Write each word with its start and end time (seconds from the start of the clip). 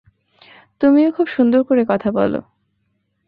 তুমিও 0.81 1.09
খুব 1.11 1.27
সুন্দর 1.27 1.61
করে 1.63 1.83
কথা 1.85 2.09
বল। 2.11 2.33